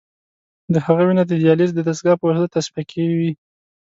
د 0.73 0.75
هغه 0.85 1.01
وینه 1.07 1.23
د 1.27 1.31
دیالیز 1.41 1.71
د 1.75 1.79
دستګاه 1.87 2.19
په 2.19 2.25
وسیله 2.27 2.53
تصفیه 2.55 2.83
کوي. 2.91 3.31